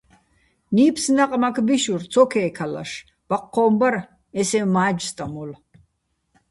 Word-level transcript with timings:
ნიფს 0.75 1.05
ნაყმაქ 1.15 1.55
ბიშურ, 1.67 2.01
ცო 2.11 2.23
ქე́ქალაშ, 2.31 2.91
ბაჴჴო́ჼ 3.27 3.69
ბარ, 3.79 3.95
ე 4.39 4.41
სეჼ 4.49 4.61
მა́ჯსტამოლ. 4.73 5.51